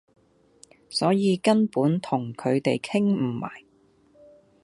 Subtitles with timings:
[0.89, 3.51] 所以根本同佢地傾唔埋